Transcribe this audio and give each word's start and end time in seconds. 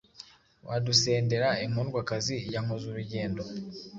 Wadusendera 0.67 1.49
inkundwakazi, 1.63 2.35
Ya 2.53 2.59
Nkozurugendo. 2.65 3.43